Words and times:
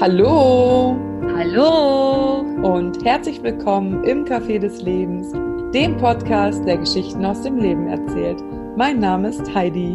Hallo 0.00 0.96
Hallo 1.36 2.42
und 2.62 3.04
herzlich 3.04 3.42
willkommen 3.42 4.04
im 4.04 4.24
Café 4.24 4.60
des 4.60 4.80
Lebens, 4.80 5.32
dem 5.74 5.96
Podcast, 5.96 6.64
der 6.64 6.78
Geschichten 6.78 7.24
aus 7.24 7.42
dem 7.42 7.56
Leben 7.58 7.88
erzählt. 7.88 8.40
Mein 8.76 9.00
Name 9.00 9.30
ist 9.30 9.52
Heidi. 9.52 9.92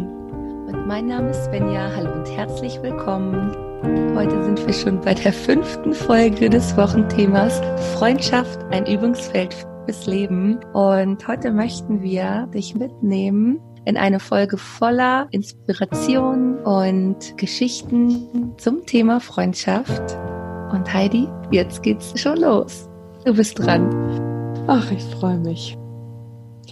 und 0.66 0.86
mein 0.86 1.06
Name 1.06 1.30
ist 1.30 1.44
Svenja. 1.44 1.90
Hallo 1.96 2.12
und 2.12 2.26
herzlich 2.36 2.82
willkommen. 2.82 3.56
Heute 4.14 4.44
sind 4.44 4.66
wir 4.66 4.74
schon 4.74 5.00
bei 5.00 5.14
der 5.14 5.32
fünften 5.32 5.94
Folge 5.94 6.50
des 6.50 6.76
Wochenthemas 6.76 7.62
Freundschaft, 7.94 8.58
ein 8.72 8.84
Übungsfeld 8.84 9.54
fürs 9.86 10.06
Leben. 10.06 10.60
Und 10.74 11.26
heute 11.26 11.50
möchten 11.50 12.02
wir 12.02 12.46
dich 12.52 12.74
mitnehmen 12.74 13.58
in 13.84 13.96
eine 13.96 14.20
Folge 14.20 14.56
voller 14.58 15.28
Inspiration 15.30 16.58
und 16.60 17.36
Geschichten 17.36 18.54
zum 18.56 18.86
Thema 18.86 19.20
Freundschaft. 19.20 20.16
Und 20.72 20.92
Heidi, 20.92 21.28
jetzt 21.50 21.82
geht's 21.82 22.18
schon 22.18 22.38
los. 22.38 22.88
Du 23.24 23.34
bist 23.34 23.58
dran. 23.58 23.90
Ach, 24.66 24.90
ich 24.90 25.02
freue 25.02 25.38
mich. 25.38 25.76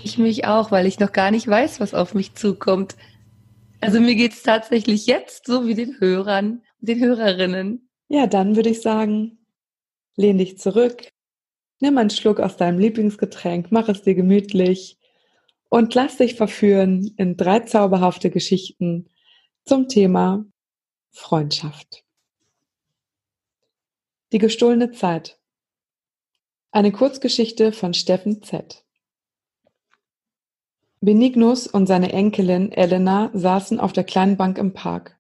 Ich 0.02 0.18
mich 0.18 0.46
auch, 0.46 0.70
weil 0.70 0.86
ich 0.86 0.98
noch 0.98 1.12
gar 1.12 1.30
nicht 1.30 1.46
weiß, 1.46 1.80
was 1.80 1.94
auf 1.94 2.14
mich 2.14 2.34
zukommt. 2.34 2.96
Also 3.80 4.00
mir 4.00 4.14
geht's 4.14 4.42
tatsächlich 4.42 5.06
jetzt 5.06 5.46
so 5.46 5.66
wie 5.66 5.74
den 5.74 6.00
Hörern 6.00 6.62
und 6.80 6.88
den 6.88 7.00
Hörerinnen. 7.00 7.88
Ja, 8.08 8.26
dann 8.26 8.56
würde 8.56 8.70
ich 8.70 8.80
sagen, 8.80 9.38
lehn 10.16 10.38
dich 10.38 10.58
zurück, 10.58 11.08
nimm 11.80 11.98
einen 11.98 12.10
Schluck 12.10 12.40
aus 12.40 12.56
deinem 12.56 12.78
Lieblingsgetränk, 12.78 13.68
mach 13.70 13.88
es 13.88 14.02
dir 14.02 14.14
gemütlich 14.14 14.98
und 15.72 15.94
lass 15.94 16.18
dich 16.18 16.34
verführen 16.34 17.14
in 17.16 17.38
drei 17.38 17.60
zauberhafte 17.60 18.28
Geschichten 18.28 19.08
zum 19.64 19.88
Thema 19.88 20.44
Freundschaft. 21.12 22.04
Die 24.32 24.38
gestohlene 24.38 24.90
Zeit. 24.90 25.40
Eine 26.72 26.92
Kurzgeschichte 26.92 27.72
von 27.72 27.94
Steffen 27.94 28.42
Z. 28.42 28.84
Benignus 31.00 31.66
und 31.68 31.86
seine 31.86 32.12
Enkelin 32.12 32.70
Elena 32.70 33.30
saßen 33.32 33.80
auf 33.80 33.94
der 33.94 34.04
kleinen 34.04 34.36
Bank 34.36 34.58
im 34.58 34.74
Park. 34.74 35.18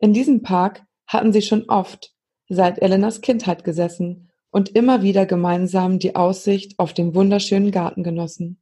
In 0.00 0.12
diesem 0.12 0.42
Park 0.42 0.84
hatten 1.06 1.32
sie 1.32 1.40
schon 1.40 1.70
oft 1.70 2.14
seit 2.46 2.82
Elenas 2.82 3.22
Kindheit 3.22 3.64
gesessen 3.64 4.30
und 4.50 4.68
immer 4.76 5.00
wieder 5.00 5.24
gemeinsam 5.24 5.98
die 5.98 6.14
Aussicht 6.14 6.78
auf 6.78 6.92
den 6.92 7.14
wunderschönen 7.14 7.70
Garten 7.70 8.02
genossen. 8.02 8.61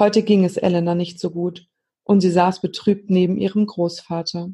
Heute 0.00 0.22
ging 0.22 0.46
es 0.46 0.56
Elena 0.56 0.94
nicht 0.94 1.20
so 1.20 1.30
gut 1.30 1.68
und 2.04 2.22
sie 2.22 2.30
saß 2.30 2.62
betrübt 2.62 3.10
neben 3.10 3.36
ihrem 3.36 3.66
Großvater. 3.66 4.50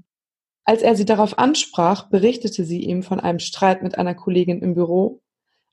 Als 0.64 0.82
er 0.82 0.96
sie 0.96 1.04
darauf 1.04 1.38
ansprach, 1.38 2.10
berichtete 2.10 2.64
sie 2.64 2.80
ihm 2.82 3.04
von 3.04 3.20
einem 3.20 3.38
Streit 3.38 3.84
mit 3.84 3.96
einer 3.96 4.16
Kollegin 4.16 4.60
im 4.60 4.74
Büro, 4.74 5.22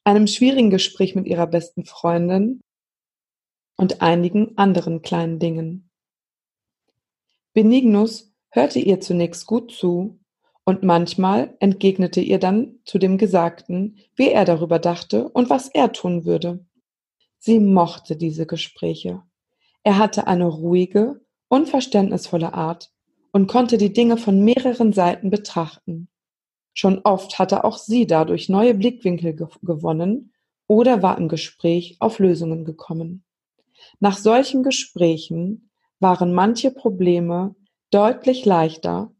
einem 0.03 0.27
schwierigen 0.27 0.69
Gespräch 0.69 1.15
mit 1.15 1.25
ihrer 1.25 1.47
besten 1.47 1.85
Freundin 1.85 2.61
und 3.75 4.03
einigen 4.03 4.55
anderen 4.59 5.01
kleinen 5.01 5.39
Dingen. 5.39 5.89
Benignus 7.53 8.31
hörte 8.51 8.77
ihr 8.77 9.01
zunächst 9.01 9.47
gut 9.47 9.71
zu 9.71 10.19
und 10.65 10.83
manchmal 10.83 11.57
entgegnete 11.59 12.21
ihr 12.21 12.37
dann 12.37 12.79
zu 12.85 12.99
dem 12.99 13.17
Gesagten, 13.17 13.97
wie 14.15 14.29
er 14.29 14.45
darüber 14.45 14.77
dachte 14.77 15.29
und 15.29 15.49
was 15.49 15.67
er 15.69 15.91
tun 15.93 16.25
würde. 16.25 16.63
Sie 17.39 17.59
mochte 17.59 18.15
diese 18.15 18.45
Gespräche. 18.45 19.23
Er 19.83 19.97
hatte 19.97 20.27
eine 20.27 20.45
ruhige, 20.45 21.21
unverständnisvolle 21.49 22.53
Art 22.53 22.91
und 23.31 23.47
konnte 23.47 23.77
die 23.77 23.93
Dinge 23.93 24.17
von 24.17 24.43
mehreren 24.43 24.93
Seiten 24.93 25.29
betrachten. 25.29 26.07
Schon 26.73 27.01
oft 27.03 27.37
hatte 27.37 27.63
auch 27.63 27.77
sie 27.77 28.07
dadurch 28.07 28.49
neue 28.49 28.73
Blickwinkel 28.73 29.35
ge 29.35 29.47
gewonnen 29.61 30.33
oder 30.67 31.03
war 31.03 31.17
im 31.17 31.27
Gespräch 31.27 31.97
auf 31.99 32.19
Lösungen 32.19 32.65
gekommen. 32.65 33.25
Nach 33.99 34.17
solchen 34.17 34.63
Gesprächen 34.63 35.69
waren 35.99 36.33
manche 36.33 36.71
Probleme 36.71 37.55
deutlich 37.91 38.45
leichter 38.45 39.11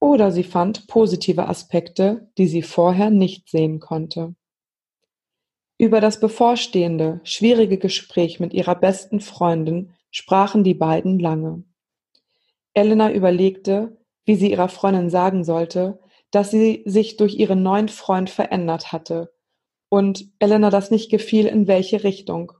oder 0.00 0.30
sie 0.30 0.44
fand 0.44 0.86
positive 0.86 1.48
Aspekte, 1.48 2.30
die 2.36 2.46
sie 2.46 2.62
vorher 2.62 3.10
nicht 3.10 3.48
sehen 3.48 3.80
konnte. 3.80 4.34
Über 5.76 6.00
das 6.00 6.20
bevorstehende, 6.20 7.20
schwierige 7.24 7.78
Gespräch 7.78 8.38
mit 8.38 8.52
ihrer 8.54 8.76
besten 8.76 9.20
Freundin 9.20 9.92
sprachen 10.10 10.62
die 10.62 10.74
beiden 10.74 11.18
lange. 11.18 11.64
Elena 12.74 13.12
überlegte, 13.12 13.98
wie 14.24 14.36
sie 14.36 14.50
ihrer 14.50 14.68
Freundin 14.68 15.10
sagen 15.10 15.44
sollte, 15.44 16.00
dass 16.30 16.50
sie 16.50 16.82
sich 16.86 17.16
durch 17.16 17.34
ihren 17.34 17.62
neuen 17.62 17.88
Freund 17.88 18.30
verändert 18.30 18.92
hatte 18.92 19.32
und 19.88 20.28
Elena 20.38 20.70
das 20.70 20.90
nicht 20.90 21.10
gefiel, 21.10 21.46
in 21.46 21.66
welche 21.66 22.02
Richtung. 22.02 22.52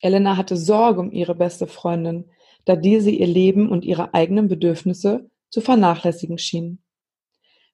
Elena 0.00 0.36
hatte 0.36 0.56
Sorge 0.56 1.00
um 1.00 1.10
ihre 1.10 1.34
beste 1.34 1.66
Freundin, 1.66 2.30
da 2.64 2.76
diese 2.76 3.10
ihr 3.10 3.26
Leben 3.26 3.70
und 3.70 3.84
ihre 3.84 4.14
eigenen 4.14 4.48
Bedürfnisse 4.48 5.30
zu 5.50 5.60
vernachlässigen 5.60 6.38
schien. 6.38 6.82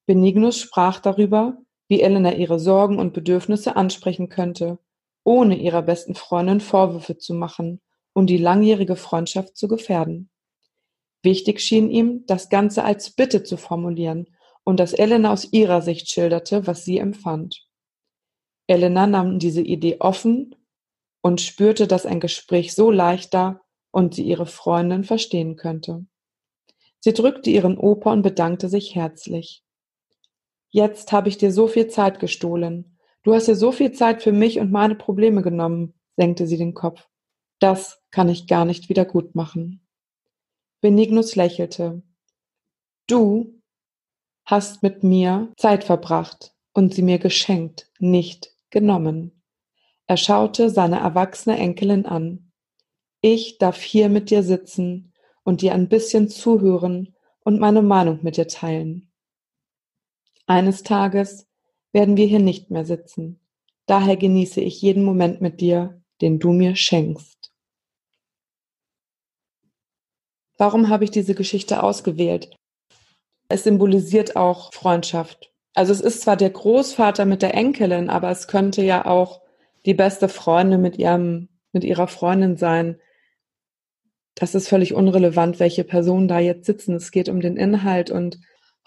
Benignus 0.06 0.60
sprach 0.60 1.00
darüber, 1.00 1.58
wie 1.88 2.00
Elena 2.00 2.32
ihre 2.34 2.58
Sorgen 2.58 2.98
und 2.98 3.12
Bedürfnisse 3.12 3.76
ansprechen 3.76 4.28
könnte, 4.28 4.78
ohne 5.24 5.56
ihrer 5.56 5.82
besten 5.82 6.14
Freundin 6.14 6.60
Vorwürfe 6.60 7.18
zu 7.18 7.34
machen 7.34 7.80
und 8.12 8.28
die 8.28 8.38
langjährige 8.38 8.96
Freundschaft 8.96 9.56
zu 9.56 9.68
gefährden. 9.68 10.30
Wichtig 11.22 11.60
schien 11.60 11.90
ihm, 11.90 12.24
das 12.26 12.50
Ganze 12.50 12.84
als 12.84 13.10
Bitte 13.10 13.42
zu 13.42 13.56
formulieren 13.56 14.28
und 14.62 14.78
dass 14.78 14.92
Elena 14.92 15.32
aus 15.32 15.52
ihrer 15.52 15.82
Sicht 15.82 16.10
schilderte, 16.10 16.66
was 16.66 16.84
sie 16.84 16.98
empfand. 16.98 17.66
Elena 18.66 19.06
nahm 19.06 19.38
diese 19.38 19.62
Idee 19.62 19.96
offen 20.00 20.54
und 21.22 21.40
spürte, 21.40 21.86
dass 21.86 22.06
ein 22.06 22.20
Gespräch 22.20 22.74
so 22.74 22.90
leichter 22.90 23.62
und 23.90 24.14
sie 24.14 24.24
ihre 24.24 24.46
Freundin 24.46 25.04
verstehen 25.04 25.56
könnte. 25.56 26.06
Sie 27.00 27.12
drückte 27.12 27.50
ihren 27.50 27.78
Opa 27.78 28.12
und 28.12 28.22
bedankte 28.22 28.68
sich 28.68 28.94
herzlich. 28.94 29.63
Jetzt 30.74 31.12
habe 31.12 31.28
ich 31.28 31.38
dir 31.38 31.52
so 31.52 31.68
viel 31.68 31.86
Zeit 31.86 32.18
gestohlen. 32.18 32.98
Du 33.22 33.32
hast 33.32 33.46
dir 33.46 33.54
so 33.54 33.70
viel 33.70 33.92
Zeit 33.92 34.24
für 34.24 34.32
mich 34.32 34.58
und 34.58 34.72
meine 34.72 34.96
Probleme 34.96 35.40
genommen, 35.40 35.94
senkte 36.16 36.48
sie 36.48 36.56
den 36.56 36.74
Kopf. 36.74 37.08
Das 37.60 38.02
kann 38.10 38.28
ich 38.28 38.48
gar 38.48 38.64
nicht 38.64 38.88
wieder 38.88 39.04
gut 39.04 39.36
machen. 39.36 39.86
Benignus 40.80 41.36
lächelte. 41.36 42.02
Du 43.06 43.62
hast 44.44 44.82
mit 44.82 45.04
mir 45.04 45.52
Zeit 45.56 45.84
verbracht 45.84 46.56
und 46.72 46.92
sie 46.92 47.02
mir 47.02 47.20
geschenkt, 47.20 47.88
nicht 48.00 48.50
genommen. 48.70 49.44
Er 50.08 50.16
schaute 50.16 50.70
seine 50.70 50.98
erwachsene 50.98 51.56
Enkelin 51.56 52.04
an. 52.04 52.50
Ich 53.20 53.58
darf 53.58 53.80
hier 53.80 54.08
mit 54.08 54.28
dir 54.28 54.42
sitzen 54.42 55.12
und 55.44 55.62
dir 55.62 55.72
ein 55.72 55.88
bisschen 55.88 56.28
zuhören 56.28 57.14
und 57.44 57.60
meine 57.60 57.80
Meinung 57.80 58.18
mit 58.22 58.36
dir 58.36 58.48
teilen. 58.48 59.13
Eines 60.46 60.82
Tages 60.82 61.46
werden 61.92 62.16
wir 62.16 62.26
hier 62.26 62.40
nicht 62.40 62.70
mehr 62.70 62.84
sitzen. 62.84 63.40
Daher 63.86 64.16
genieße 64.16 64.60
ich 64.60 64.80
jeden 64.82 65.04
Moment 65.04 65.40
mit 65.40 65.60
dir, 65.60 66.02
den 66.20 66.38
du 66.38 66.52
mir 66.52 66.76
schenkst. 66.76 67.52
Warum 70.56 70.88
habe 70.88 71.04
ich 71.04 71.10
diese 71.10 71.34
Geschichte 71.34 71.82
ausgewählt? 71.82 72.56
Es 73.48 73.64
symbolisiert 73.64 74.36
auch 74.36 74.72
Freundschaft. 74.72 75.52
Also 75.74 75.92
es 75.92 76.00
ist 76.00 76.22
zwar 76.22 76.36
der 76.36 76.50
Großvater 76.50 77.24
mit 77.24 77.42
der 77.42 77.54
Enkelin, 77.54 78.08
aber 78.08 78.30
es 78.30 78.46
könnte 78.46 78.82
ja 78.82 79.06
auch 79.06 79.40
die 79.84 79.94
beste 79.94 80.28
Freundin 80.28 80.80
mit 80.80 80.98
ihrem, 80.98 81.48
mit 81.72 81.84
ihrer 81.84 82.06
Freundin 82.06 82.56
sein. 82.56 83.00
Das 84.34 84.54
ist 84.54 84.68
völlig 84.68 84.94
unrelevant, 84.94 85.58
welche 85.58 85.84
Personen 85.84 86.28
da 86.28 86.38
jetzt 86.38 86.66
sitzen. 86.66 86.94
Es 86.94 87.10
geht 87.10 87.28
um 87.28 87.40
den 87.40 87.56
Inhalt 87.56 88.10
und 88.10 88.38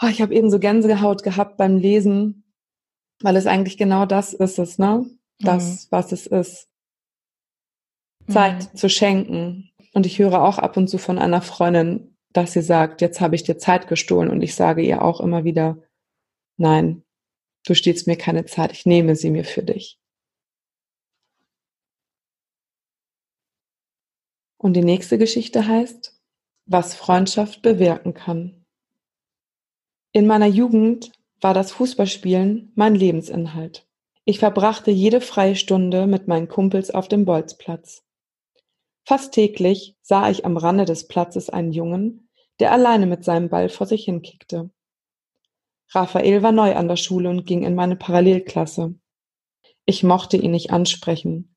oh, 0.02 0.08
ich 0.08 0.22
habe 0.22 0.34
eben 0.34 0.50
so 0.50 0.60
Gänsehaut 0.60 1.24
gehabt 1.24 1.58
beim 1.58 1.78
Lesen, 1.78 2.44
weil 3.22 3.36
es 3.36 3.48
eigentlich 3.48 3.78
genau 3.78 4.06
das 4.06 4.34
ist 4.34 4.60
es, 4.60 4.78
ne? 4.78 5.06
Das, 5.40 5.86
mhm. 5.86 5.88
was 5.92 6.12
es 6.12 6.28
ist. 6.28 6.70
Zeit 8.30 8.74
mhm. 8.74 8.78
zu 8.78 8.90
schenken. 8.90 9.72
Und 9.94 10.06
ich 10.06 10.20
höre 10.20 10.42
auch 10.42 10.58
ab 10.58 10.78
und 10.78 10.88
zu 10.88 10.98
von 10.98 11.18
einer 11.18 11.42
Freundin, 11.42 12.16
dass 12.34 12.54
sie 12.54 12.62
sagt, 12.62 13.02
jetzt 13.02 13.22
habe 13.22 13.36
ich 13.36 13.44
dir 13.44 13.58
Zeit 13.58 13.88
gestohlen. 13.88 14.30
Und 14.30 14.42
ich 14.42 14.56
sage 14.56 14.84
ihr 14.84 15.02
auch 15.02 15.22
immer 15.22 15.44
wieder, 15.44 15.82
nein, 16.58 17.04
du 17.66 17.74
stiehlst 17.74 18.08
mir 18.08 18.18
keine 18.18 18.46
Zeit, 18.46 18.72
ich 18.72 18.86
nehme 18.86 19.16
sie 19.16 19.32
mir 19.32 19.46
für 19.46 19.64
dich. 19.64 20.00
Und 24.58 24.74
die 24.74 24.84
nächste 24.84 25.18
Geschichte 25.18 25.68
heißt, 25.68 26.20
was 26.66 26.96
Freundschaft 26.96 27.62
bewirken 27.62 28.14
kann. 28.14 28.67
In 30.18 30.26
meiner 30.26 30.48
Jugend 30.48 31.12
war 31.42 31.54
das 31.54 31.72
Fußballspielen 31.74 32.72
mein 32.74 32.96
Lebensinhalt. 32.96 33.86
Ich 34.26 34.40
verbrachte 34.40 34.90
jede 34.90 35.22
freie 35.22 35.56
Stunde 35.56 36.08
mit 36.08 36.28
meinen 36.28 36.48
Kumpels 36.48 36.90
auf 36.90 37.08
dem 37.08 37.24
Bolzplatz. 37.24 38.04
Fast 39.06 39.36
täglich 39.36 39.96
sah 40.02 40.28
ich 40.32 40.44
am 40.44 40.58
Rande 40.58 40.86
des 40.86 41.08
Platzes 41.08 41.52
einen 41.52 41.72
Jungen, 41.72 42.30
der 42.60 42.72
alleine 42.72 43.06
mit 43.06 43.26
seinem 43.26 43.50
Ball 43.50 43.70
vor 43.70 43.86
sich 43.86 44.06
hinkickte. 44.06 44.72
Raphael 45.92 46.42
war 46.42 46.52
neu 46.52 46.76
an 46.76 46.88
der 46.88 46.96
Schule 46.96 47.30
und 47.30 47.46
ging 47.46 47.62
in 47.62 47.76
meine 47.76 47.96
Parallelklasse. 47.96 48.96
Ich 49.86 50.02
mochte 50.02 50.38
ihn 50.38 50.50
nicht 50.50 50.72
ansprechen. 50.72 51.56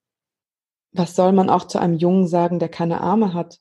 Was 0.93 1.17
soll 1.17 1.33
man 1.33 1.49
auch 1.49 1.67
zu 1.67 1.79
einem 1.79 1.97
Jungen 1.97 2.27
sagen, 2.27 2.59
der 2.59 2.69
keine 2.69 3.01
Arme 3.01 3.33
hat? 3.33 3.59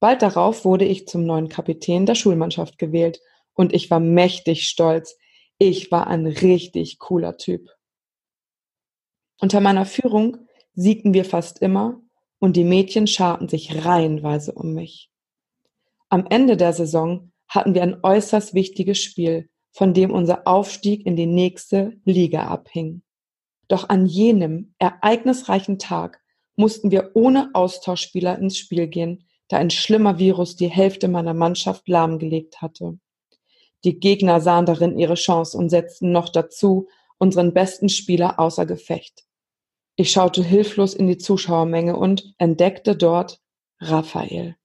Bald 0.00 0.22
darauf 0.22 0.64
wurde 0.64 0.86
ich 0.86 1.06
zum 1.06 1.26
neuen 1.26 1.50
Kapitän 1.50 2.06
der 2.06 2.14
Schulmannschaft 2.14 2.78
gewählt 2.78 3.20
und 3.56 3.74
ich 3.74 3.90
war 3.90 3.98
mächtig 3.98 4.68
stolz. 4.68 5.16
Ich 5.58 5.90
war 5.90 6.06
ein 6.06 6.26
richtig 6.26 7.00
cooler 7.00 7.36
Typ. 7.36 7.68
Unter 9.40 9.60
meiner 9.60 9.86
Führung 9.86 10.46
siegten 10.74 11.14
wir 11.14 11.24
fast 11.24 11.60
immer 11.60 12.00
und 12.38 12.56
die 12.56 12.64
Mädchen 12.64 13.06
scharten 13.06 13.48
sich 13.48 13.84
reihenweise 13.84 14.52
um 14.52 14.74
mich. 14.74 15.10
Am 16.08 16.26
Ende 16.28 16.56
der 16.56 16.72
Saison 16.72 17.32
hatten 17.48 17.74
wir 17.74 17.82
ein 17.82 17.98
äußerst 18.02 18.54
wichtiges 18.54 18.98
Spiel, 18.98 19.48
von 19.72 19.94
dem 19.94 20.10
unser 20.10 20.46
Aufstieg 20.46 21.04
in 21.04 21.16
die 21.16 21.26
nächste 21.26 21.98
Liga 22.04 22.46
abhing. 22.46 23.02
Doch 23.68 23.88
an 23.88 24.06
jenem 24.06 24.74
ereignisreichen 24.78 25.78
Tag 25.78 26.20
mussten 26.54 26.90
wir 26.90 27.10
ohne 27.14 27.50
Austauschspieler 27.52 28.38
ins 28.38 28.56
Spiel 28.56 28.86
gehen, 28.86 29.26
da 29.48 29.58
ein 29.58 29.70
schlimmer 29.70 30.18
Virus 30.18 30.56
die 30.56 30.68
Hälfte 30.68 31.08
meiner 31.08 31.34
Mannschaft 31.34 31.88
lahmgelegt 31.88 32.62
hatte. 32.62 32.98
Die 33.86 34.00
Gegner 34.00 34.40
sahen 34.40 34.66
darin 34.66 34.98
ihre 34.98 35.14
Chance 35.14 35.56
und 35.56 35.70
setzten 35.70 36.10
noch 36.10 36.28
dazu 36.28 36.88
unseren 37.18 37.54
besten 37.54 37.88
Spieler 37.88 38.40
außer 38.40 38.66
Gefecht. 38.66 39.24
Ich 39.94 40.10
schaute 40.10 40.42
hilflos 40.42 40.92
in 40.92 41.06
die 41.06 41.18
Zuschauermenge 41.18 41.96
und 41.96 42.34
entdeckte 42.36 42.96
dort 42.96 43.40
Raphael. 43.78 44.56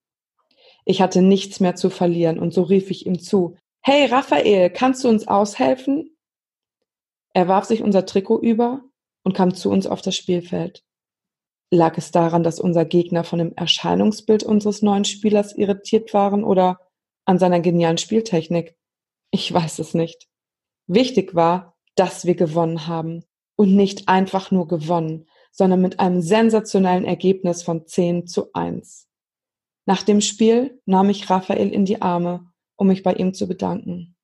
Ich 0.84 1.00
hatte 1.00 1.22
nichts 1.22 1.60
mehr 1.60 1.76
zu 1.76 1.88
verlieren 1.88 2.40
und 2.40 2.52
so 2.52 2.62
rief 2.62 2.90
ich 2.90 3.06
ihm 3.06 3.20
zu, 3.20 3.56
Hey 3.80 4.06
Raphael, 4.06 4.70
kannst 4.70 5.04
du 5.04 5.08
uns 5.08 5.28
aushelfen? 5.28 6.16
Er 7.32 7.46
warf 7.46 7.66
sich 7.66 7.80
unser 7.80 8.04
Trikot 8.04 8.40
über 8.40 8.82
und 9.22 9.36
kam 9.36 9.54
zu 9.54 9.70
uns 9.70 9.86
auf 9.86 10.02
das 10.02 10.16
Spielfeld. 10.16 10.82
Lag 11.70 11.96
es 11.96 12.10
daran, 12.10 12.42
dass 12.42 12.58
unser 12.58 12.84
Gegner 12.84 13.22
von 13.22 13.38
dem 13.38 13.54
Erscheinungsbild 13.54 14.42
unseres 14.42 14.82
neuen 14.82 15.04
Spielers 15.04 15.56
irritiert 15.56 16.12
waren 16.12 16.42
oder 16.42 16.80
an 17.24 17.38
seiner 17.38 17.60
genialen 17.60 17.98
Spieltechnik? 17.98 18.76
Ich 19.32 19.52
weiß 19.52 19.78
es 19.78 19.94
nicht. 19.94 20.28
Wichtig 20.86 21.34
war, 21.34 21.74
dass 21.94 22.26
wir 22.26 22.34
gewonnen 22.34 22.86
haben 22.86 23.24
und 23.56 23.74
nicht 23.74 24.08
einfach 24.08 24.50
nur 24.50 24.68
gewonnen, 24.68 25.26
sondern 25.50 25.80
mit 25.80 26.00
einem 26.00 26.20
sensationellen 26.20 27.04
Ergebnis 27.04 27.62
von 27.62 27.86
10 27.86 28.26
zu 28.26 28.52
1. 28.52 29.08
Nach 29.86 30.02
dem 30.02 30.20
Spiel 30.20 30.80
nahm 30.84 31.08
ich 31.08 31.28
Raphael 31.30 31.72
in 31.72 31.86
die 31.86 32.02
Arme, 32.02 32.52
um 32.76 32.88
mich 32.88 33.02
bei 33.02 33.14
ihm 33.14 33.32
zu 33.32 33.48
bedanken. 33.48 34.16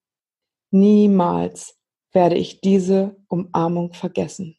Niemals 0.70 1.78
werde 2.12 2.37
ich 2.37 2.60
diese 2.60 3.16
Umarmung 3.28 3.94
vergessen. 3.94 4.58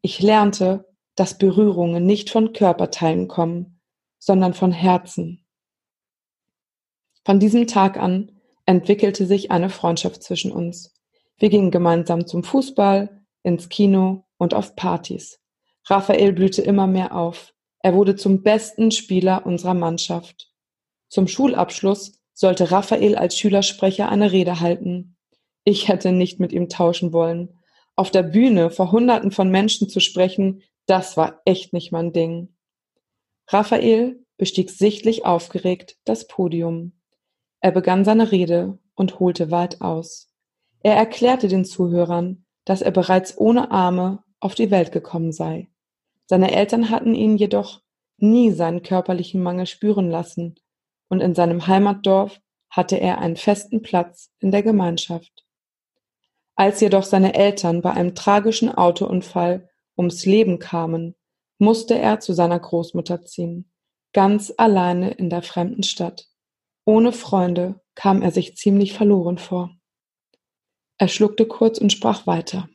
Ich 0.00 0.22
lernte, 0.22 0.86
dass 1.16 1.36
Berührungen 1.36 2.06
nicht 2.06 2.30
von 2.30 2.54
Körperteilen 2.54 3.28
kommen, 3.28 3.80
sondern 4.18 4.54
von 4.54 4.72
Herzen. 4.72 5.44
Von 7.26 7.38
diesem 7.38 7.66
Tag 7.66 7.98
an 7.98 8.39
entwickelte 8.70 9.26
sich 9.26 9.50
eine 9.50 9.68
Freundschaft 9.68 10.22
zwischen 10.22 10.52
uns. 10.52 10.94
Wir 11.38 11.48
gingen 11.48 11.72
gemeinsam 11.72 12.28
zum 12.28 12.44
Fußball, 12.44 13.20
ins 13.42 13.68
Kino 13.68 14.26
und 14.38 14.54
auf 14.54 14.76
Partys. 14.76 15.40
Raphael 15.86 16.32
blühte 16.32 16.62
immer 16.62 16.86
mehr 16.86 17.16
auf. 17.16 17.52
Er 17.80 17.94
wurde 17.94 18.14
zum 18.14 18.44
besten 18.44 18.92
Spieler 18.92 19.44
unserer 19.44 19.74
Mannschaft. 19.74 20.52
Zum 21.08 21.26
Schulabschluss 21.26 22.20
sollte 22.32 22.70
Raphael 22.70 23.16
als 23.16 23.36
Schülersprecher 23.36 24.08
eine 24.08 24.30
Rede 24.30 24.60
halten. 24.60 25.16
Ich 25.64 25.88
hätte 25.88 26.12
nicht 26.12 26.38
mit 26.38 26.52
ihm 26.52 26.68
tauschen 26.68 27.12
wollen. 27.12 27.58
Auf 27.96 28.12
der 28.12 28.22
Bühne 28.22 28.70
vor 28.70 28.92
Hunderten 28.92 29.32
von 29.32 29.50
Menschen 29.50 29.88
zu 29.88 29.98
sprechen, 29.98 30.62
das 30.86 31.16
war 31.16 31.42
echt 31.44 31.72
nicht 31.72 31.90
mein 31.90 32.12
Ding. 32.12 32.54
Raphael 33.48 34.24
bestieg 34.36 34.70
sichtlich 34.70 35.24
aufgeregt 35.24 35.96
das 36.04 36.28
Podium. 36.28 36.99
Er 37.60 37.72
begann 37.72 38.04
seine 38.04 38.32
Rede 38.32 38.78
und 38.94 39.20
holte 39.20 39.50
weit 39.50 39.80
aus. 39.80 40.28
Er 40.82 40.96
erklärte 40.96 41.48
den 41.48 41.64
Zuhörern, 41.64 42.44
dass 42.64 42.82
er 42.82 42.90
bereits 42.90 43.36
ohne 43.36 43.70
Arme 43.70 44.22
auf 44.40 44.54
die 44.54 44.70
Welt 44.70 44.92
gekommen 44.92 45.32
sei. 45.32 45.68
Seine 46.26 46.52
Eltern 46.52 46.90
hatten 46.90 47.14
ihn 47.14 47.36
jedoch 47.36 47.82
nie 48.16 48.50
seinen 48.50 48.82
körperlichen 48.82 49.42
Mangel 49.42 49.66
spüren 49.66 50.10
lassen, 50.10 50.54
und 51.08 51.20
in 51.20 51.34
seinem 51.34 51.66
Heimatdorf 51.66 52.40
hatte 52.70 52.96
er 52.96 53.18
einen 53.18 53.36
festen 53.36 53.82
Platz 53.82 54.30
in 54.38 54.52
der 54.52 54.62
Gemeinschaft. 54.62 55.44
Als 56.54 56.80
jedoch 56.80 57.02
seine 57.02 57.34
Eltern 57.34 57.82
bei 57.82 57.90
einem 57.90 58.14
tragischen 58.14 58.70
Autounfall 58.70 59.68
ums 59.96 60.24
Leben 60.24 60.58
kamen, 60.58 61.16
musste 61.58 61.98
er 61.98 62.20
zu 62.20 62.32
seiner 62.32 62.58
Großmutter 62.58 63.22
ziehen, 63.22 63.70
ganz 64.12 64.52
alleine 64.56 65.10
in 65.10 65.30
der 65.30 65.42
fremden 65.42 65.82
Stadt. 65.82 66.29
Ohne 66.84 67.12
Freunde 67.12 67.80
kam 67.94 68.22
er 68.22 68.30
sich 68.30 68.56
ziemlich 68.56 68.92
verloren 68.92 69.38
vor. 69.38 69.76
Er 70.98 71.08
schluckte 71.08 71.46
kurz 71.46 71.78
und 71.78 71.92
sprach 71.92 72.26
weiter. 72.26 72.68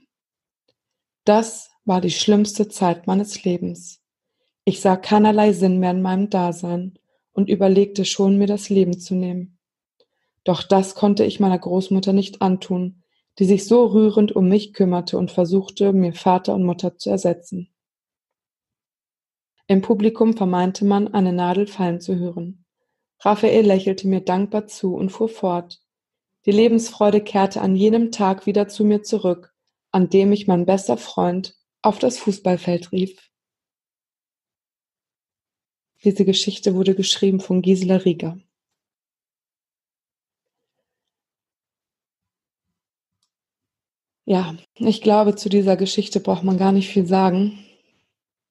Das 1.26 1.72
war 1.86 2.02
die 2.02 2.12
schlimmste 2.12 2.70
Zeit 2.70 3.08
meines 3.08 3.44
Lebens. 3.44 4.02
Ich 4.64 4.82
sah 4.82 4.98
keinerlei 4.98 5.54
Sinn 5.54 5.80
mehr 5.80 5.92
in 5.92 6.02
meinem 6.02 6.30
Dasein 6.30 6.98
und 7.34 7.50
überlegte 7.50 8.06
schon, 8.06 8.38
mir 8.38 8.48
das 8.48 8.70
Leben 8.70 9.00
zu 9.00 9.14
nehmen. 9.14 9.60
Doch 10.44 10.64
das 10.64 10.96
konnte 10.96 11.24
ich 11.24 11.40
meiner 11.40 11.60
Großmutter 11.60 12.14
nicht 12.14 12.42
antun, 12.42 13.04
die 13.38 13.46
sich 13.46 13.66
so 13.66 13.86
rührend 13.86 14.36
um 14.36 14.48
mich 14.48 14.74
kümmerte 14.74 15.18
und 15.18 15.32
versuchte, 15.32 15.94
mir 15.94 16.14
Vater 16.14 16.56
und 16.56 16.64
Mutter 16.64 16.98
zu 16.98 17.10
ersetzen. 17.10 17.70
Im 19.68 19.82
Publikum 19.82 20.36
vermeinte 20.36 20.86
man, 20.86 21.14
eine 21.14 21.34
Nadel 21.34 21.68
fallen 21.68 22.00
zu 22.00 22.16
hören. 22.16 22.65
Raphael 23.26 23.66
lächelte 23.66 24.08
mir 24.08 24.22
dankbar 24.22 24.68
zu 24.68 24.96
und 24.96 25.10
fuhr 25.10 25.30
fort. 25.30 25.82
Die 26.46 26.52
Lebensfreude 26.52 27.22
kehrte 27.22 27.60
an 27.62 27.76
jenem 27.76 28.12
Tag 28.12 28.46
wieder 28.46 28.68
zu 28.68 28.86
mir 28.86 29.02
zurück, 29.02 29.52
an 29.92 30.10
dem 30.10 30.32
ich 30.32 30.48
mein 30.48 30.68
bester 30.68 30.96
Freund 30.96 31.56
auf 31.82 31.98
das 31.98 32.20
Fußballfeld 32.20 32.92
rief. 32.92 33.32
Diese 36.04 36.24
Geschichte 36.24 36.76
wurde 36.76 36.94
geschrieben 36.94 37.40
von 37.40 37.64
Gisela 37.64 37.96
Rieger. 37.96 38.38
Ja, 44.26 44.56
ich 44.76 45.02
glaube, 45.02 45.36
zu 45.36 45.50
dieser 45.50 45.78
Geschichte 45.78 46.20
braucht 46.20 46.44
man 46.44 46.58
gar 46.58 46.72
nicht 46.72 46.90
viel 46.90 47.08
sagen. 47.08 47.60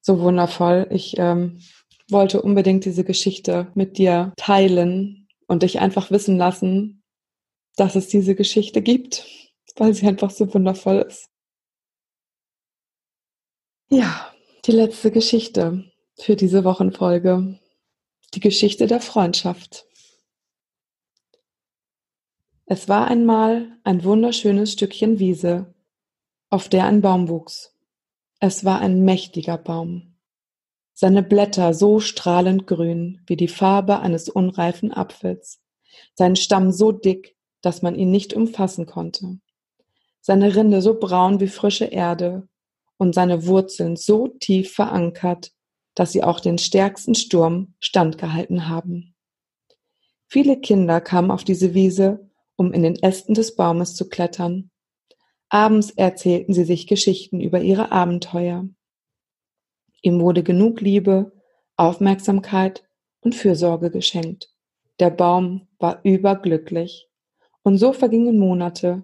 So 0.01 0.19
wundervoll. 0.19 0.87
Ich 0.89 1.17
ähm, 1.17 1.61
wollte 2.09 2.41
unbedingt 2.41 2.85
diese 2.85 3.03
Geschichte 3.03 3.71
mit 3.75 3.97
dir 3.97 4.33
teilen 4.37 5.27
und 5.47 5.63
dich 5.63 5.79
einfach 5.79 6.11
wissen 6.11 6.37
lassen, 6.37 7.03
dass 7.75 7.95
es 7.95 8.07
diese 8.07 8.35
Geschichte 8.35 8.81
gibt, 8.81 9.25
weil 9.75 9.93
sie 9.93 10.07
einfach 10.07 10.31
so 10.31 10.53
wundervoll 10.53 11.05
ist. 11.07 11.29
Ja, 13.89 14.33
die 14.65 14.71
letzte 14.71 15.11
Geschichte 15.11 15.91
für 16.17 16.35
diese 16.35 16.63
Wochenfolge. 16.63 17.59
Die 18.33 18.39
Geschichte 18.39 18.87
der 18.87 18.99
Freundschaft. 18.99 19.85
Es 22.65 22.89
war 22.89 23.07
einmal 23.07 23.77
ein 23.83 24.03
wunderschönes 24.03 24.73
Stückchen 24.73 25.19
Wiese, 25.19 25.75
auf 26.49 26.67
der 26.67 26.85
ein 26.85 27.01
Baum 27.01 27.29
wuchs. 27.29 27.75
Es 28.39 28.65
war 28.65 28.79
ein 28.79 29.05
mächtiger 29.05 29.57
Baum. 29.57 30.14
Seine 30.97 31.23
Blätter 31.23 31.73
so 31.73 31.99
strahlend 31.99 32.67
grün 32.67 33.21
wie 33.27 33.35
die 33.35 33.49
Farbe 33.49 33.99
eines 33.99 34.29
unreifen 34.29 34.93
Apfels, 34.93 35.61
sein 36.13 36.37
Stamm 36.37 36.71
so 36.71 36.93
dick, 36.93 37.35
dass 37.61 37.81
man 37.81 37.95
ihn 37.95 38.11
nicht 38.11 38.33
umfassen 38.33 38.85
konnte, 38.85 39.39
seine 40.21 40.55
Rinde 40.55 40.81
so 40.81 40.97
braun 40.97 41.41
wie 41.41 41.49
frische 41.49 41.83
Erde 41.83 42.47
und 42.97 43.13
seine 43.13 43.45
Wurzeln 43.45 43.97
so 43.97 44.29
tief 44.39 44.73
verankert, 44.73 45.51
dass 45.95 46.13
sie 46.13 46.23
auch 46.23 46.39
den 46.39 46.57
stärksten 46.57 47.13
Sturm 47.13 47.73
standgehalten 47.81 48.69
haben. 48.69 49.15
Viele 50.27 50.61
Kinder 50.61 51.01
kamen 51.01 51.29
auf 51.29 51.43
diese 51.43 51.73
Wiese, 51.73 52.29
um 52.55 52.71
in 52.71 52.83
den 52.83 52.95
Ästen 52.95 53.33
des 53.33 53.57
Baumes 53.57 53.95
zu 53.95 54.07
klettern. 54.07 54.71
Abends 55.49 55.91
erzählten 55.91 56.53
sie 56.53 56.63
sich 56.63 56.87
Geschichten 56.87 57.41
über 57.41 57.59
ihre 57.59 57.91
Abenteuer. 57.91 58.69
Ihm 60.05 60.21
wurde 60.21 60.43
genug 60.43 60.81
Liebe, 60.81 61.31
Aufmerksamkeit 61.77 62.87
und 63.21 63.33
Fürsorge 63.33 63.89
geschenkt. 63.89 64.53
Der 64.99 65.09
Baum 65.09 65.67
war 65.79 65.99
überglücklich. 66.03 67.09
Und 67.63 67.79
so 67.79 67.91
vergingen 67.91 68.37
Monate 68.37 69.01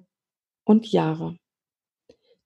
und 0.63 0.91
Jahre. 0.91 1.38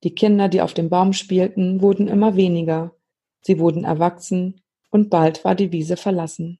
Die 0.04 0.16
Kinder, 0.16 0.48
die 0.48 0.62
auf 0.62 0.74
dem 0.74 0.90
Baum 0.90 1.12
spielten, 1.12 1.82
wurden 1.82 2.08
immer 2.08 2.38
weniger. 2.38 2.96
Sie 3.42 3.60
wurden 3.60 3.84
erwachsen 3.84 4.62
und 4.90 5.10
bald 5.10 5.44
war 5.44 5.54
die 5.54 5.74
Wiese 5.74 5.98
verlassen. 5.98 6.58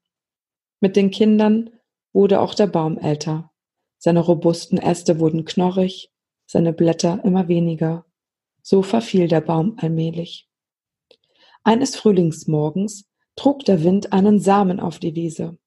Mit 0.82 0.98
den 0.98 1.12
Kindern 1.12 1.70
wurde 2.12 2.42
auch 2.42 2.56
der 2.56 2.68
Baum 2.68 2.98
älter. 2.98 3.52
seine 4.00 4.20
robusten 4.20 4.78
Äste 4.80 5.20
wurden 5.20 5.46
knorrig, 5.46 6.12
seine 6.46 6.74
Blätter 6.74 7.24
immer 7.24 7.48
weniger. 7.48 8.06
So 8.62 8.82
verfiel 8.84 9.30
der 9.30 9.40
Baum 9.40 9.78
allmählich. 9.80 10.50
Eines 11.68 11.96
Frühlingsmorgens 11.96 13.10
trug 13.36 13.66
der 13.66 13.84
Wind 13.84 14.14
einen 14.14 14.40
Samen 14.40 14.80
auf 14.80 15.00
die 15.00 15.16
Wiese. 15.16 15.58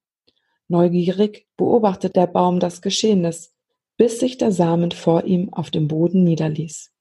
Neugierig 0.68 1.48
beobachtet 1.56 2.14
der 2.14 2.28
Baum 2.28 2.60
das 2.60 2.82
Geschehnis, 2.82 3.52
bis 3.96 4.20
sich 4.20 4.38
der 4.38 4.52
Samen 4.52 4.92
vor 4.92 5.24
ihm 5.24 5.52
auf 5.52 5.72
dem 5.72 5.88
Boden 5.88 6.22
niederließ. 6.22 6.92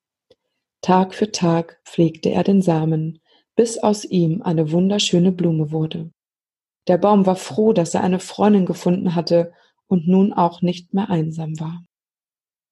Tag 0.81 1.13
für 1.13 1.31
Tag 1.31 1.79
pflegte 1.85 2.31
er 2.31 2.43
den 2.43 2.63
Samen, 2.63 3.19
bis 3.55 3.77
aus 3.77 4.03
ihm 4.03 4.41
eine 4.41 4.71
wunderschöne 4.71 5.31
Blume 5.31 5.71
wurde. 5.71 6.09
Der 6.87 6.97
Baum 6.97 7.27
war 7.27 7.35
froh, 7.35 7.73
dass 7.73 7.93
er 7.93 8.01
eine 8.01 8.19
Freundin 8.19 8.65
gefunden 8.65 9.13
hatte 9.13 9.53
und 9.85 10.07
nun 10.07 10.33
auch 10.33 10.63
nicht 10.63 10.95
mehr 10.95 11.11
einsam 11.11 11.59
war. 11.59 11.83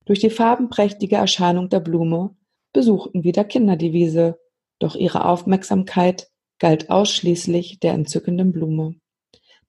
Durch 0.05 0.22
die 0.22 0.32
farbenprächtige 0.32 1.17
Erscheinung 1.17 1.70
der 1.70 1.82
Blume 1.82 2.36
besuchten 2.74 3.24
wieder 3.24 3.44
Kinder 3.44 3.75
die 3.75 3.94
Wiese, 3.94 4.39
doch 4.79 4.96
ihre 4.96 5.25
Aufmerksamkeit 5.25 6.29
galt 6.60 6.89
ausschließlich 6.89 7.79
der 7.79 7.94
entzückenden 7.94 8.51
Blume. 8.51 8.96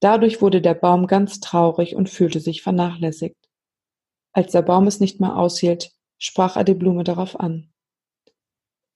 Dadurch 0.00 0.42
wurde 0.42 0.60
der 0.60 0.74
Baum 0.74 1.06
ganz 1.06 1.40
traurig 1.40 1.96
und 1.96 2.10
fühlte 2.10 2.40
sich 2.40 2.62
vernachlässigt. 2.62 3.36
Als 4.32 4.52
der 4.52 4.62
Baum 4.62 4.86
es 4.86 5.00
nicht 5.00 5.20
mehr 5.20 5.36
aushielt, 5.36 5.92
sprach 6.18 6.56
er 6.56 6.64
die 6.64 6.74
Blume 6.74 7.04
darauf 7.04 7.38
an. 7.40 7.72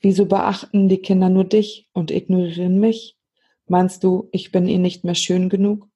Wieso 0.00 0.26
beachten 0.26 0.88
die 0.88 0.98
Kinder 0.98 1.28
nur 1.28 1.44
dich 1.44 1.88
und 1.92 2.10
ignorieren 2.10 2.78
mich? 2.78 3.16
Meinst 3.66 4.04
du, 4.04 4.28
ich 4.32 4.50
bin 4.50 4.66
ihnen 4.66 4.82
nicht 4.82 5.04
mehr 5.04 5.14
schön 5.14 5.48
genug? 5.48 5.88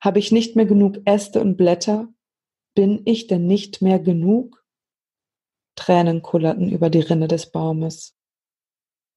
Habe 0.00 0.18
ich 0.18 0.32
nicht 0.32 0.56
mehr 0.56 0.66
genug 0.66 0.98
Äste 1.04 1.40
und 1.40 1.56
Blätter? 1.56 2.08
Bin 2.74 3.02
ich 3.04 3.26
denn 3.26 3.46
nicht 3.46 3.82
mehr 3.82 3.98
genug? 3.98 4.64
Tränen 5.74 6.22
kullerten 6.22 6.68
über 6.68 6.90
die 6.90 7.00
Rinne 7.00 7.28
des 7.28 7.50
Baumes. 7.50 8.17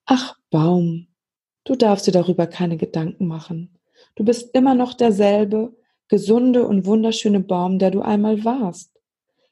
Ach, 0.06 0.38
Baum, 0.50 1.08
du 1.64 1.76
darfst 1.76 2.08
dir 2.08 2.12
darüber 2.12 2.48
keine 2.48 2.78
Gedanken 2.78 3.28
machen. 3.28 3.80
Du 4.16 4.24
bist 4.26 4.54
immer 4.54 4.76
noch 4.76 4.94
derselbe, 4.94 5.76
gesunde 6.08 6.68
und 6.68 6.86
wunderschöne 6.86 7.40
Baum, 7.40 7.80
der 7.80 7.92
du 7.92 8.02
einmal 8.02 8.44
warst. 8.44 8.92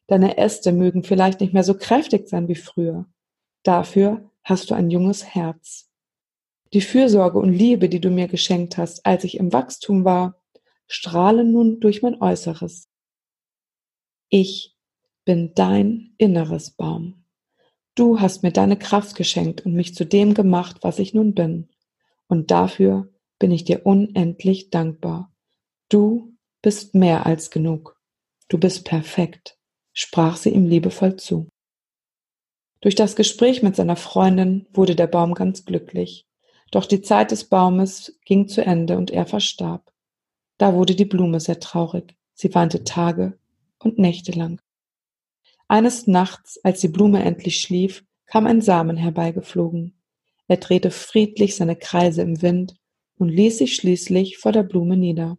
Deine 0.08 0.38
Äste 0.38 0.72
mögen 0.72 1.04
vielleicht 1.04 1.40
nicht 1.40 1.54
mehr 1.54 1.64
so 1.64 1.76
kräftig 1.76 2.28
sein 2.28 2.48
wie 2.48 2.56
früher. 2.56 3.06
Dafür 3.64 4.30
hast 4.44 4.70
du 4.70 4.76
ein 4.76 4.90
junges 4.90 5.24
Herz. 5.24 5.90
Die 6.74 6.82
Fürsorge 6.82 7.40
und 7.40 7.54
Liebe, 7.54 7.90
die 7.90 8.02
du 8.02 8.10
mir 8.10 8.28
geschenkt 8.28 8.78
hast, 8.78 9.06
als 9.06 9.24
ich 9.24 9.38
im 9.38 9.54
Wachstum 9.54 10.06
war, 10.06 10.36
strahlen 10.88 11.52
nun 11.52 11.80
durch 11.80 12.02
mein 12.02 12.22
Äußeres. 12.22 12.90
Ich 14.30 14.76
bin 15.26 15.54
dein 15.54 16.14
inneres 16.18 16.72
Baum. 16.72 17.24
Du 18.00 18.22
hast 18.22 18.44
mir 18.44 18.54
deine 18.54 18.80
Kraft 18.80 19.18
geschenkt 19.18 19.66
und 19.66 19.74
mich 19.74 19.94
zu 19.94 20.06
dem 20.06 20.34
gemacht, 20.34 20.78
was 20.84 21.00
ich 21.00 21.14
nun 21.14 21.34
bin. 21.34 21.68
Und 22.30 22.50
dafür 22.50 23.10
bin 23.40 23.52
ich 23.52 23.66
dir 23.66 23.86
unendlich 23.86 24.70
dankbar. 24.70 25.34
Du 25.90 26.32
bist 26.62 26.96
mehr 26.96 27.26
als 27.26 27.52
genug. 27.52 28.00
Du 28.48 28.58
bist 28.58 28.86
perfekt, 28.86 29.58
sprach 29.92 30.38
sie 30.38 30.52
ihm 30.52 30.66
liebevoll 30.66 31.18
zu. 31.18 31.50
Durch 32.80 32.96
das 32.96 33.18
Gespräch 33.18 33.64
mit 33.64 33.76
seiner 33.76 33.98
Freundin 33.98 34.66
wurde 34.72 34.96
der 34.96 35.08
Baum 35.08 35.34
ganz 35.34 35.66
glücklich. 35.66 36.26
Doch 36.72 36.86
die 36.86 37.02
Zeit 37.02 37.32
des 37.32 37.50
Baumes 37.50 38.18
ging 38.24 38.48
zu 38.48 38.64
Ende 38.64 38.98
und 38.98 39.12
er 39.12 39.26
verstarb. 39.26 39.92
Da 40.58 40.74
wurde 40.74 40.96
die 40.96 41.04
Blume 41.04 41.42
sehr 41.42 41.60
traurig. 41.60 42.16
Sie 42.34 42.56
weinte 42.56 42.86
Tage 42.86 43.38
und 43.78 44.00
Nächte 44.00 44.32
lang. 44.32 44.62
Eines 45.70 46.08
Nachts, 46.08 46.60
als 46.64 46.82
die 46.82 46.88
Blume 46.88 47.24
endlich 47.24 47.62
schlief, 47.62 48.04
kam 48.26 48.48
ein 48.48 48.60
Samen 48.60 48.98
herbeigeflogen. 48.98 50.02
Er 50.48 50.58
drehte 50.58 50.90
friedlich 50.90 51.56
seine 51.56 51.76
Kreise 51.76 52.24
im 52.24 52.42
Wind 52.42 52.76
und 53.20 53.30
ließ 53.30 53.60
sich 53.60 53.76
schließlich 53.76 54.40
vor 54.40 54.52
der 54.52 54.64
Blume 54.64 54.98
nieder. 54.98 55.38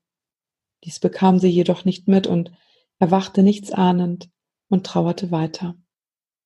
Dies 0.84 1.00
bekam 1.00 1.40
sie 1.40 1.48
jedoch 1.48 1.84
nicht 1.84 2.06
mit 2.06 2.28
und 2.28 2.52
erwachte 3.00 3.42
nichts 3.42 3.72
ahnend 3.72 4.30
und 4.68 4.86
trauerte 4.86 5.32
weiter. 5.32 5.74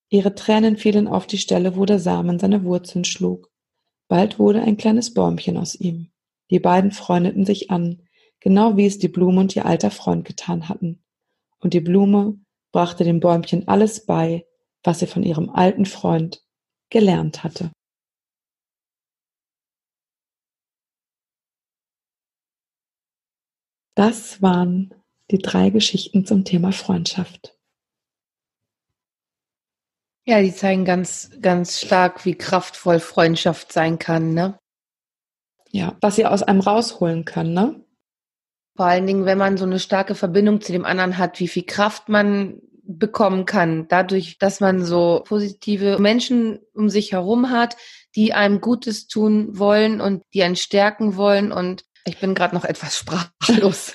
Ihre 0.08 0.34
Tränen 0.34 0.78
fielen 0.78 1.06
auf 1.06 1.26
die 1.26 1.38
Stelle, 1.38 1.76
wo 1.76 1.84
der 1.84 1.98
Samen 1.98 2.38
seine 2.38 2.64
Wurzeln 2.64 3.04
schlug. 3.04 3.50
Bald 4.08 4.38
wurde 4.38 4.62
ein 4.62 4.78
kleines 4.78 5.12
Bäumchen 5.12 5.58
aus 5.58 5.74
ihm. 5.74 6.10
Die 6.50 6.58
beiden 6.58 6.90
freundeten 6.90 7.44
sich 7.44 7.70
an, 7.70 8.00
genau 8.40 8.78
wie 8.78 8.86
es 8.86 8.98
die 8.98 9.08
Blume 9.08 9.40
und 9.40 9.54
ihr 9.54 9.66
alter 9.66 9.90
Freund 9.90 10.24
getan 10.24 10.70
hatten. 10.70 11.02
Und 11.58 11.74
die 11.74 11.80
Blume 11.80 12.38
brachte 12.74 13.04
dem 13.04 13.20
Bäumchen 13.20 13.68
alles 13.68 14.04
bei, 14.04 14.46
was 14.82 14.98
sie 14.98 15.06
von 15.06 15.22
ihrem 15.22 15.48
alten 15.48 15.86
Freund 15.86 16.44
gelernt 16.90 17.44
hatte. 17.44 17.70
Das 23.96 24.42
waren 24.42 24.92
die 25.30 25.38
drei 25.38 25.70
Geschichten 25.70 26.26
zum 26.26 26.44
Thema 26.44 26.72
Freundschaft. 26.72 27.56
Ja, 30.26 30.42
die 30.42 30.52
zeigen 30.52 30.84
ganz, 30.84 31.30
ganz 31.40 31.80
stark, 31.80 32.24
wie 32.24 32.34
kraftvoll 32.34 32.98
Freundschaft 32.98 33.72
sein 33.72 34.00
kann, 34.00 34.34
ne? 34.34 34.58
Ja, 35.70 35.96
was 36.00 36.16
sie 36.16 36.26
aus 36.26 36.42
einem 36.42 36.60
rausholen 36.60 37.24
kann, 37.24 37.52
ne? 37.52 37.83
Vor 38.76 38.86
allen 38.86 39.06
Dingen, 39.06 39.24
wenn 39.24 39.38
man 39.38 39.56
so 39.56 39.64
eine 39.64 39.78
starke 39.78 40.14
Verbindung 40.14 40.60
zu 40.60 40.72
dem 40.72 40.84
anderen 40.84 41.16
hat, 41.16 41.38
wie 41.40 41.48
viel 41.48 41.64
Kraft 41.64 42.08
man 42.08 42.60
bekommen 42.86 43.46
kann, 43.46 43.86
dadurch, 43.88 44.38
dass 44.38 44.60
man 44.60 44.84
so 44.84 45.22
positive 45.26 45.98
Menschen 45.98 46.58
um 46.74 46.88
sich 46.90 47.12
herum 47.12 47.50
hat, 47.50 47.76
die 48.14 48.34
einem 48.34 48.60
Gutes 48.60 49.06
tun 49.06 49.58
wollen 49.58 50.00
und 50.00 50.22
die 50.34 50.42
einen 50.42 50.56
stärken 50.56 51.16
wollen 51.16 51.52
und 51.52 51.84
ich 52.06 52.18
bin 52.20 52.34
gerade 52.34 52.54
noch 52.54 52.64
etwas 52.64 52.98
sprachlos. 52.98 53.94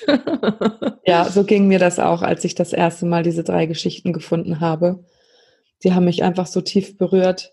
ja, 1.06 1.28
so 1.28 1.44
ging 1.44 1.68
mir 1.68 1.78
das 1.78 1.98
auch, 1.98 2.22
als 2.22 2.44
ich 2.44 2.54
das 2.54 2.72
erste 2.72 3.06
Mal 3.06 3.22
diese 3.22 3.44
drei 3.44 3.66
Geschichten 3.66 4.12
gefunden 4.12 4.60
habe. 4.60 5.04
Die 5.84 5.94
haben 5.94 6.04
mich 6.04 6.22
einfach 6.22 6.46
so 6.46 6.60
tief 6.60 6.98
berührt. 6.98 7.52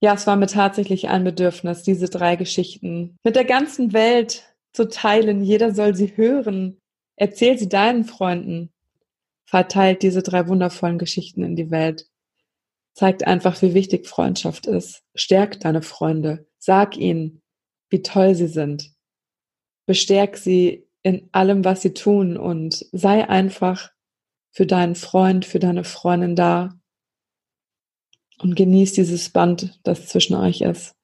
Ja, 0.00 0.14
es 0.14 0.26
war 0.26 0.36
mir 0.36 0.46
tatsächlich 0.46 1.08
ein 1.08 1.24
Bedürfnis, 1.24 1.82
diese 1.82 2.08
drei 2.08 2.36
Geschichten 2.36 3.16
mit 3.24 3.34
der 3.34 3.44
ganzen 3.44 3.92
Welt 3.92 4.44
zu 4.76 4.88
teilen. 4.88 5.42
Jeder 5.42 5.74
soll 5.74 5.94
sie 5.94 6.16
hören. 6.16 6.80
Erzähl 7.16 7.58
sie 7.58 7.68
deinen 7.68 8.04
Freunden. 8.04 8.72
Verteilt 9.44 10.02
diese 10.02 10.22
drei 10.22 10.48
wundervollen 10.48 10.98
Geschichten 10.98 11.42
in 11.42 11.56
die 11.56 11.70
Welt. 11.70 12.08
Zeigt 12.94 13.26
einfach, 13.26 13.60
wie 13.62 13.74
wichtig 13.74 14.06
Freundschaft 14.06 14.66
ist. 14.66 15.02
Stärkt 15.14 15.64
deine 15.64 15.82
Freunde. 15.82 16.46
Sag 16.58 16.96
ihnen, 16.96 17.42
wie 17.90 18.02
toll 18.02 18.34
sie 18.34 18.48
sind 18.48 18.96
bestärk 19.86 20.36
sie 20.36 20.86
in 21.02 21.28
allem, 21.32 21.64
was 21.64 21.82
sie 21.82 21.94
tun 21.94 22.36
und 22.36 22.84
sei 22.92 23.28
einfach 23.28 23.92
für 24.50 24.66
deinen 24.66 24.96
Freund, 24.96 25.44
für 25.44 25.60
deine 25.60 25.84
Freundin 25.84 26.34
da 26.34 26.78
und 28.38 28.56
genieß 28.56 28.92
dieses 28.92 29.30
Band, 29.30 29.78
das 29.84 30.08
zwischen 30.08 30.34
euch 30.34 30.60
ist. 30.60 30.95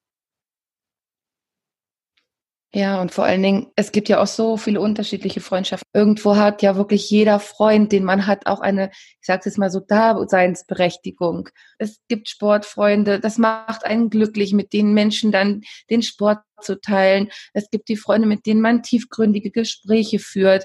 Ja, 2.74 3.02
und 3.02 3.12
vor 3.12 3.24
allen 3.24 3.42
Dingen, 3.42 3.66
es 3.76 3.92
gibt 3.92 4.08
ja 4.08 4.22
auch 4.22 4.26
so 4.26 4.56
viele 4.56 4.80
unterschiedliche 4.80 5.42
Freundschaften. 5.42 5.86
Irgendwo 5.92 6.36
hat 6.36 6.62
ja 6.62 6.74
wirklich 6.74 7.10
jeder 7.10 7.38
Freund, 7.38 7.92
den 7.92 8.02
man 8.02 8.26
hat, 8.26 8.46
auch 8.46 8.60
eine, 8.60 8.90
ich 9.20 9.26
sage 9.26 9.42
jetzt 9.44 9.58
mal 9.58 9.70
so, 9.70 9.78
Daseinsberechtigung. 9.80 11.50
Es 11.76 12.00
gibt 12.08 12.30
Sportfreunde, 12.30 13.20
das 13.20 13.36
macht 13.36 13.84
einen 13.84 14.08
glücklich, 14.08 14.54
mit 14.54 14.72
den 14.72 14.94
Menschen 14.94 15.32
dann 15.32 15.60
den 15.90 16.00
Sport 16.02 16.38
zu 16.62 16.80
teilen. 16.80 17.28
Es 17.52 17.68
gibt 17.68 17.90
die 17.90 17.96
Freunde, 17.98 18.26
mit 18.26 18.46
denen 18.46 18.62
man 18.62 18.82
tiefgründige 18.82 19.50
Gespräche 19.50 20.18
führt. 20.18 20.64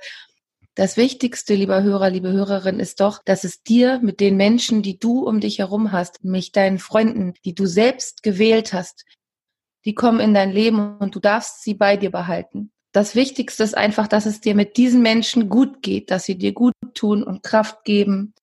Das 0.75 0.95
Wichtigste, 0.95 1.55
lieber 1.55 1.83
Hörer, 1.83 2.09
liebe 2.09 2.31
Hörerin, 2.31 2.79
ist 2.79 3.01
doch, 3.01 3.21
dass 3.25 3.43
es 3.43 3.63
dir 3.63 3.99
mit 4.01 4.21
den 4.21 4.37
Menschen, 4.37 4.81
die 4.81 4.97
du 4.97 5.27
um 5.27 5.41
dich 5.41 5.59
herum 5.59 5.91
hast, 5.91 6.23
mit 6.23 6.55
deinen 6.55 6.79
Freunden, 6.79 7.33
die 7.43 7.53
du 7.53 7.65
selbst 7.65 8.23
gewählt 8.23 8.71
hast, 8.71 9.03
die 9.87 9.95
kommen 9.95 10.19
in 10.19 10.33
dein 10.33 10.51
Leben 10.51 10.97
und 10.97 11.15
du 11.15 11.21
darfst 11.21 11.63
sie 11.63 11.73
bei 11.73 11.95
dir 11.95 12.11
behalten. 12.11 12.73
Das 12.91 13.15
Wichtigste 13.15 13.63
ist 13.63 13.77
einfach, 13.77 14.09
dass 14.09 14.25
es 14.25 14.41
dir 14.41 14.53
mit 14.53 14.75
diesen 14.75 15.01
Menschen 15.01 15.47
gut 15.47 15.81
geht, 15.81 16.11
dass 16.11 16.25
sie 16.25 16.37
dir 16.37 16.51
gut 16.51 16.73
tun 16.93 17.23
und 17.23 17.41
Kraft 17.41 17.85
geben. 17.85 18.35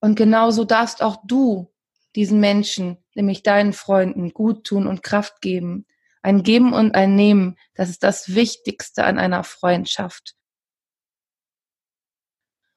Und 0.00 0.16
genauso 0.16 0.64
darfst 0.64 1.04
auch 1.04 1.18
du 1.24 1.72
diesen 2.16 2.40
Menschen, 2.40 2.96
nämlich 3.14 3.44
deinen 3.44 3.72
Freunden, 3.72 4.32
gut 4.32 4.64
tun 4.64 4.88
und 4.88 5.04
Kraft 5.04 5.40
geben. 5.40 5.86
Ein 6.20 6.42
Geben 6.42 6.72
und 6.72 6.96
ein 6.96 7.14
Nehmen, 7.14 7.56
das 7.76 7.88
ist 7.88 8.02
das 8.02 8.34
Wichtigste 8.34 9.04
an 9.04 9.20
einer 9.20 9.44
Freundschaft. 9.44 10.34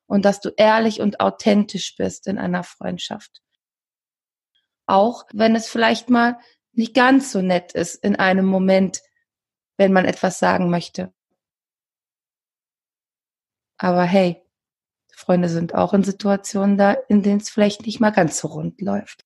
Und 0.05 0.25
dass 0.25 0.41
du 0.41 0.49
ehrlich 0.57 1.01
und 1.01 1.21
authentisch 1.21 1.95
bist 1.95 2.27
in 2.27 2.37
einer 2.37 2.63
Freundschaft. 2.63 3.41
Auch 4.85 5.23
wenn 5.33 5.55
es 5.55 5.67
vielleicht 5.67 6.11
mal 6.11 6.37
nicht 6.79 6.93
ganz 6.93 7.33
so 7.33 7.41
nett 7.41 7.73
ist 7.73 7.95
in 7.95 8.15
einem 8.15 8.45
Moment, 8.45 9.01
wenn 9.77 9.91
man 9.91 10.05
etwas 10.05 10.39
sagen 10.39 10.69
möchte. 10.69 11.13
Aber 13.77 14.03
hey, 14.03 14.41
Freunde 15.13 15.49
sind 15.49 15.75
auch 15.75 15.93
in 15.93 16.03
Situationen 16.03 16.77
da, 16.77 16.93
in 16.93 17.21
denen 17.21 17.41
es 17.41 17.49
vielleicht 17.49 17.85
nicht 17.85 17.99
mal 17.99 18.11
ganz 18.11 18.39
so 18.39 18.47
rund 18.47 18.79
läuft. 18.79 19.25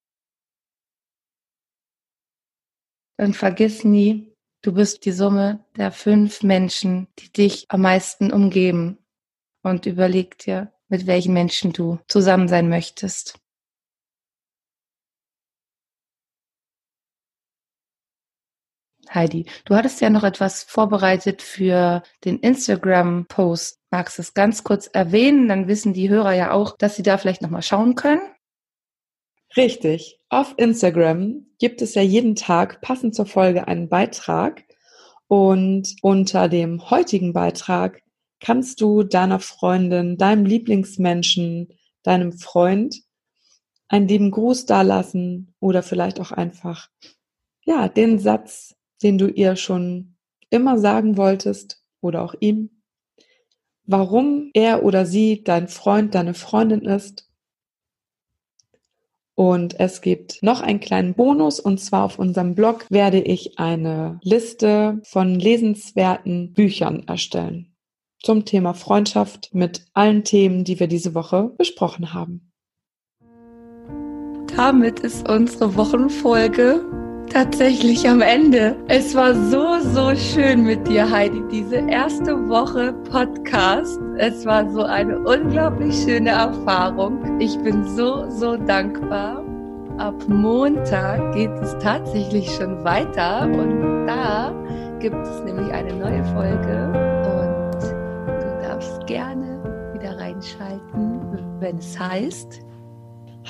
Und 3.18 3.36
vergiss 3.36 3.84
nie, 3.84 4.36
du 4.64 4.74
bist 4.74 5.06
die 5.06 5.12
Summe 5.12 5.64
der 5.76 5.92
fünf 5.92 6.42
Menschen, 6.42 7.08
die 7.20 7.32
dich 7.32 7.66
am 7.70 7.82
meisten 7.82 8.34
umgeben. 8.34 8.98
Und 9.62 9.86
überleg 9.86 10.40
dir, 10.40 10.74
mit 10.88 11.06
welchen 11.06 11.34
Menschen 11.34 11.72
du 11.72 12.00
zusammen 12.08 12.48
sein 12.48 12.68
möchtest. 12.68 13.43
Heidi, 19.14 19.46
du 19.66 19.76
hattest 19.76 20.02
ja 20.02 20.10
noch 20.10 20.24
etwas 20.24 20.64
vorbereitet 20.64 21.42
für 21.42 22.04
den 22.26 22.40
Instagram-Post. 22.40 23.80
Magst 23.92 24.18
du 24.18 24.22
es 24.22 24.34
ganz 24.34 24.64
kurz 24.64 24.88
erwähnen? 24.88 25.48
Dann 25.48 25.68
wissen 25.68 25.94
die 25.94 26.10
Hörer 26.10 26.34
ja 26.34 26.52
auch, 26.52 26.78
dass 26.78 26.96
sie 26.96 27.04
da 27.04 27.18
vielleicht 27.18 27.42
nochmal 27.42 27.62
schauen 27.62 27.96
können. 27.96 28.22
Richtig. 29.56 30.20
Auf 30.30 30.56
Instagram 30.58 31.46
gibt 31.60 31.82
es 31.84 31.94
ja 31.94 32.02
jeden 32.02 32.36
Tag 32.36 32.82
passend 32.82 33.14
zur 33.14 33.28
Folge 33.28 33.68
einen 33.68 33.88
Beitrag. 33.88 34.64
Und 35.28 35.96
unter 36.02 36.50
dem 36.50 36.90
heutigen 36.90 37.34
Beitrag 37.34 38.02
kannst 38.40 38.82
du 38.82 39.04
deiner 39.04 39.40
Freundin, 39.40 40.18
deinem 40.18 40.46
Lieblingsmenschen, 40.46 41.70
deinem 42.02 42.34
Freund 42.34 43.04
einen 43.88 44.08
lieben 44.08 44.32
Gruß 44.32 44.66
dalassen 44.66 45.54
oder 45.60 45.84
vielleicht 45.84 46.20
auch 46.20 46.32
einfach, 46.32 46.90
ja, 47.64 47.88
den 47.88 48.18
Satz 48.18 48.76
den 49.04 49.18
du 49.18 49.28
ihr 49.28 49.56
schon 49.56 50.16
immer 50.50 50.78
sagen 50.78 51.18
wolltest 51.18 51.84
oder 52.02 52.22
auch 52.22 52.36
ihm, 52.40 52.82
warum 53.86 54.50
er 54.54 54.84
oder 54.84 55.06
sie 55.06 55.44
dein 55.44 55.68
Freund, 55.68 56.16
deine 56.16 56.34
Freundin 56.34 56.82
ist. 56.82 57.30
Und 59.36 59.80
es 59.80 60.02
gibt 60.02 60.44
noch 60.44 60.62
einen 60.62 60.80
kleinen 60.80 61.16
Bonus 61.16 61.60
und 61.60 61.80
zwar 61.80 62.06
auf 62.06 62.20
unserem 62.20 62.54
Blog 62.54 62.86
werde 62.90 63.20
ich 63.20 63.58
eine 63.58 64.20
Liste 64.22 65.02
von 65.04 65.40
lesenswerten 65.40 66.54
Büchern 66.54 67.04
erstellen 67.08 67.74
zum 68.24 68.46
Thema 68.46 68.74
Freundschaft 68.74 69.54
mit 69.54 69.86
allen 69.94 70.24
Themen, 70.24 70.64
die 70.64 70.80
wir 70.80 70.88
diese 70.88 71.14
Woche 71.14 71.52
besprochen 71.58 72.14
haben. 72.14 72.52
Damit 74.56 75.02
ist 75.02 75.28
unsere 75.28 75.76
Wochenfolge 75.76 77.03
tatsächlich 77.32 78.08
am 78.08 78.22
Ende. 78.22 78.76
Es 78.88 79.16
war 79.16 79.34
so, 79.34 79.80
so 79.80 80.16
schön 80.16 80.64
mit 80.64 80.88
dir, 80.88 81.10
Heidi, 81.10 81.42
diese 81.52 81.78
erste 81.78 82.48
Woche 82.48 82.94
Podcast. 83.10 84.00
Es 84.18 84.46
war 84.46 84.70
so 84.72 84.84
eine 84.84 85.20
unglaublich 85.20 85.96
schöne 86.04 86.30
Erfahrung. 86.32 87.40
Ich 87.40 87.58
bin 87.60 87.84
so, 87.96 88.30
so 88.30 88.56
dankbar. 88.56 89.44
Ab 89.98 90.16
Montag 90.28 91.34
geht 91.34 91.52
es 91.62 91.78
tatsächlich 91.80 92.50
schon 92.56 92.84
weiter 92.84 93.44
und 93.44 94.08
da 94.08 94.52
gibt 95.00 95.26
es 95.26 95.44
nämlich 95.44 95.72
eine 95.72 95.94
neue 95.94 96.24
Folge 96.26 96.88
und 97.30 97.84
du 97.84 98.68
darfst 98.68 99.06
gerne 99.06 99.60
wieder 99.94 100.18
reinschalten, 100.18 101.20
wenn 101.60 101.78
es 101.78 102.00
heißt, 102.00 102.62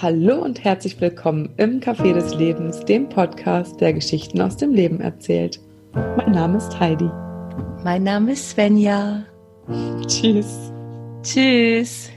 Hallo 0.04 0.36
und 0.44 0.66
herzlich 0.66 1.00
willkommen 1.00 1.54
im 1.56 1.80
Café 1.80 2.12
des 2.12 2.36
Lebens, 2.36 2.84
dem 2.84 3.08
Podcast, 3.08 3.80
der 3.80 3.94
Geschichten 3.94 4.42
aus 4.42 4.58
dem 4.58 4.74
Leben 4.74 5.00
erzählt. 5.00 5.62
Mein 6.18 6.32
Name 6.32 6.58
ist 6.58 6.78
Heidi. 6.78 7.10
Mein 7.86 8.04
Name 8.04 8.34
ist 8.34 8.50
Svenja. 8.50 9.24
Tschüss. 10.06 10.74
Tschüss. 11.22 12.10